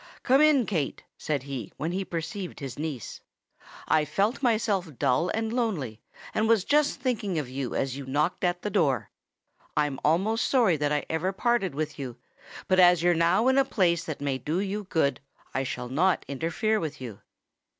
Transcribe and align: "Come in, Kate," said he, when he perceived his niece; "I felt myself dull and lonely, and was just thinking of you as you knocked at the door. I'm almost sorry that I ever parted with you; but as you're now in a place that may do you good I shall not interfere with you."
"Come 0.23 0.41
in, 0.41 0.65
Kate," 0.65 1.03
said 1.15 1.43
he, 1.43 1.71
when 1.77 1.91
he 1.91 2.03
perceived 2.03 2.59
his 2.59 2.79
niece; 2.79 3.21
"I 3.87 4.03
felt 4.03 4.41
myself 4.41 4.97
dull 4.97 5.29
and 5.29 5.53
lonely, 5.53 6.01
and 6.33 6.49
was 6.49 6.63
just 6.63 6.99
thinking 6.99 7.37
of 7.37 7.47
you 7.47 7.75
as 7.75 7.95
you 7.95 8.07
knocked 8.07 8.43
at 8.43 8.63
the 8.63 8.71
door. 8.71 9.11
I'm 9.77 9.99
almost 10.03 10.47
sorry 10.47 10.75
that 10.75 10.91
I 10.91 11.05
ever 11.07 11.31
parted 11.31 11.75
with 11.75 11.99
you; 11.99 12.17
but 12.67 12.79
as 12.79 13.03
you're 13.03 13.13
now 13.13 13.47
in 13.47 13.59
a 13.59 13.63
place 13.63 14.03
that 14.05 14.21
may 14.21 14.39
do 14.39 14.59
you 14.59 14.85
good 14.85 15.19
I 15.53 15.61
shall 15.63 15.87
not 15.87 16.25
interfere 16.27 16.79
with 16.79 16.99
you." 16.99 17.21